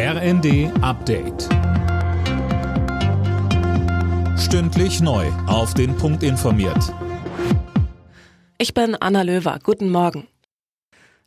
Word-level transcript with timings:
RND 0.00 0.70
Update. 0.80 1.48
Stündlich 4.38 5.00
neu. 5.00 5.26
Auf 5.48 5.74
den 5.74 5.96
Punkt 5.96 6.22
informiert. 6.22 6.94
Ich 8.58 8.74
bin 8.74 8.94
Anna 8.94 9.22
Löwer. 9.22 9.58
Guten 9.60 9.90
Morgen. 9.90 10.28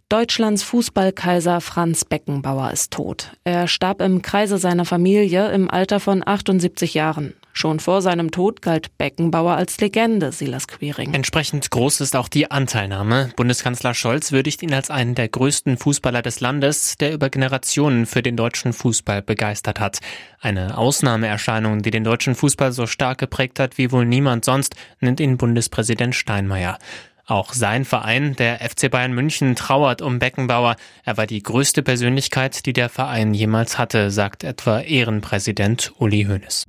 Deutschlands 0.07 0.63
Fußballkaiser 0.63 1.60
Franz 1.60 2.05
Beckenbauer 2.05 2.71
ist 2.71 2.94
tot. 2.94 3.34
Er 3.44 3.68
starb 3.68 4.02
im 4.02 4.21
Kreise 4.21 4.57
seiner 4.57 4.85
Familie 4.85 5.51
im 5.51 5.69
Alter 5.69 5.99
von 5.99 6.26
78 6.26 6.94
Jahren. 6.94 7.33
Schon 7.54 7.79
vor 7.79 8.02
seinem 8.02 8.31
Tod 8.31 8.62
galt 8.62 8.97
Beckenbauer 8.97 9.56
als 9.56 9.79
Legende, 9.79 10.31
Silas 10.31 10.67
Quiring. 10.67 11.13
Entsprechend 11.13 11.70
groß 11.70 12.02
ist 12.02 12.16
auch 12.16 12.29
die 12.29 12.49
Anteilnahme. 12.49 13.31
Bundeskanzler 13.35 13.94
Scholz 13.94 14.31
würdigt 14.31 14.63
ihn 14.63 14.74
als 14.74 14.90
einen 14.90 15.16
der 15.16 15.28
größten 15.28 15.78
Fußballer 15.78 16.22
des 16.22 16.40
Landes, 16.40 16.95
der 16.98 17.13
über 17.13 17.30
Generationen 17.30 18.05
für 18.05 18.22
den 18.22 18.38
deutschen 18.38 18.73
Fußball 18.73 19.22
begeistert 19.22 19.80
hat. 19.80 19.99
Eine 20.39 20.77
Ausnahmeerscheinung, 20.77 21.81
die 21.81 21.91
den 21.91 22.03
deutschen 22.03 22.35
Fußball 22.35 22.72
so 22.72 22.88
stark 22.88 23.17
geprägt 23.17 23.59
hat 23.59 23.77
wie 23.77 23.91
wohl 23.91 24.05
niemand 24.05 24.45
sonst, 24.45 24.75
nennt 24.99 25.20
ihn 25.20 25.38
Bundespräsident 25.38 26.16
Steinmeier. 26.16 26.77
Auch 27.25 27.53
sein 27.53 27.86
Verein, 27.86 28.36
der 28.36 28.59
FC 28.59 28.89
Bayern 28.89 29.13
München, 29.13 29.55
trauert 29.55 30.02
um 30.02 30.20
Beckenbauer. 30.20 30.75
Er 31.05 31.17
war 31.17 31.27
die 31.27 31.41
größte 31.41 31.83
Persönlichkeit, 31.83 32.66
die 32.66 32.73
der 32.73 32.89
Verein 32.89 33.33
jemals 33.33 33.77
hatte, 33.77 34.11
sagt 34.11 34.44
etwa 34.44 34.81
Ehrenpräsident 34.81 35.94
Uli 35.97 36.25
Hoeneß. 36.25 36.66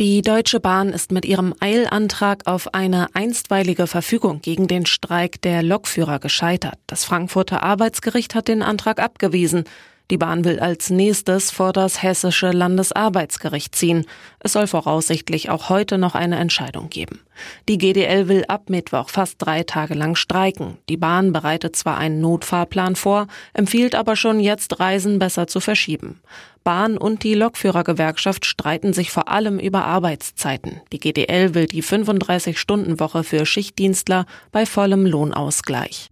Die 0.00 0.22
Deutsche 0.22 0.58
Bahn 0.58 0.88
ist 0.88 1.12
mit 1.12 1.26
ihrem 1.26 1.54
Eilantrag 1.60 2.46
auf 2.46 2.72
eine 2.72 3.08
einstweilige 3.14 3.86
Verfügung 3.86 4.40
gegen 4.40 4.66
den 4.66 4.86
Streik 4.86 5.40
der 5.42 5.62
Lokführer 5.62 6.18
gescheitert. 6.18 6.78
Das 6.86 7.04
Frankfurter 7.04 7.62
Arbeitsgericht 7.62 8.34
hat 8.34 8.48
den 8.48 8.62
Antrag 8.62 9.00
abgewiesen. 9.00 9.64
Die 10.12 10.18
Bahn 10.18 10.44
will 10.44 10.60
als 10.60 10.90
nächstes 10.90 11.50
vor 11.50 11.72
das 11.72 12.02
hessische 12.02 12.50
Landesarbeitsgericht 12.50 13.74
ziehen. 13.74 14.04
Es 14.40 14.52
soll 14.52 14.66
voraussichtlich 14.66 15.48
auch 15.48 15.70
heute 15.70 15.96
noch 15.96 16.14
eine 16.14 16.36
Entscheidung 16.36 16.90
geben. 16.90 17.20
Die 17.66 17.78
GDL 17.78 18.28
will 18.28 18.44
ab 18.46 18.68
Mittwoch 18.68 19.08
fast 19.08 19.36
drei 19.38 19.62
Tage 19.62 19.94
lang 19.94 20.14
streiken. 20.14 20.76
Die 20.90 20.98
Bahn 20.98 21.32
bereitet 21.32 21.76
zwar 21.76 21.96
einen 21.96 22.20
Notfahrplan 22.20 22.94
vor, 22.94 23.26
empfiehlt 23.54 23.94
aber 23.94 24.14
schon 24.14 24.38
jetzt 24.38 24.78
Reisen 24.80 25.18
besser 25.18 25.46
zu 25.46 25.60
verschieben. 25.60 26.20
Bahn 26.62 26.98
und 26.98 27.22
die 27.22 27.32
Lokführergewerkschaft 27.32 28.44
streiten 28.44 28.92
sich 28.92 29.10
vor 29.10 29.30
allem 29.30 29.58
über 29.58 29.86
Arbeitszeiten. 29.86 30.82
Die 30.92 31.00
GDL 31.00 31.54
will 31.54 31.64
die 31.64 31.82
35-Stunden-Woche 31.82 33.24
für 33.24 33.46
Schichtdienstler 33.46 34.26
bei 34.52 34.66
vollem 34.66 35.06
Lohnausgleich. 35.06 36.11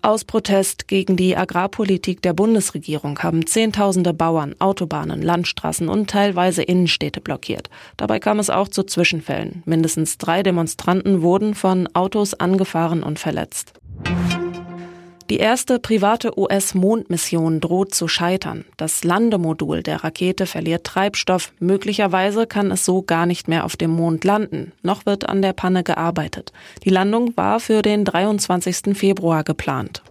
Aus 0.00 0.24
Protest 0.24 0.86
gegen 0.86 1.16
die 1.16 1.36
Agrarpolitik 1.36 2.22
der 2.22 2.32
Bundesregierung 2.32 3.18
haben 3.18 3.46
Zehntausende 3.46 4.14
Bauern 4.14 4.54
Autobahnen, 4.60 5.22
Landstraßen 5.22 5.88
und 5.88 6.08
teilweise 6.08 6.62
Innenstädte 6.62 7.20
blockiert. 7.20 7.68
Dabei 7.96 8.20
kam 8.20 8.38
es 8.38 8.48
auch 8.48 8.68
zu 8.68 8.84
Zwischenfällen. 8.84 9.62
Mindestens 9.66 10.16
drei 10.16 10.44
Demonstranten 10.44 11.22
wurden 11.22 11.54
von 11.54 11.88
Autos 11.94 12.34
angefahren 12.34 13.02
und 13.02 13.18
verletzt. 13.18 13.72
Die 15.30 15.36
erste 15.36 15.78
private 15.78 16.38
US-Mondmission 16.38 17.60
droht 17.60 17.94
zu 17.94 18.08
scheitern. 18.08 18.64
Das 18.78 19.04
Landemodul 19.04 19.82
der 19.82 20.02
Rakete 20.02 20.46
verliert 20.46 20.84
Treibstoff. 20.84 21.52
Möglicherweise 21.58 22.46
kann 22.46 22.70
es 22.70 22.86
so 22.86 23.02
gar 23.02 23.26
nicht 23.26 23.46
mehr 23.46 23.66
auf 23.66 23.76
dem 23.76 23.90
Mond 23.90 24.24
landen. 24.24 24.72
Noch 24.82 25.04
wird 25.04 25.28
an 25.28 25.42
der 25.42 25.52
Panne 25.52 25.82
gearbeitet. 25.84 26.52
Die 26.84 26.90
Landung 26.90 27.36
war 27.36 27.60
für 27.60 27.82
den 27.82 28.06
23. 28.06 28.96
Februar 28.96 29.44
geplant. 29.44 30.02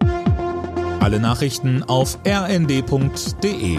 Alle 1.00 1.18
Nachrichten 1.18 1.82
auf 1.82 2.18
rnd.de 2.24 3.78